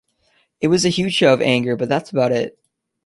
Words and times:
It 0.61 0.69
was 0.69 0.83
a 0.83 0.89
huge 0.89 1.13
show 1.13 1.31
of 1.31 1.43
anger 1.43 1.75
but 1.75 1.87
that's 1.87 2.09
about 2.09 2.31
it. 2.31 2.57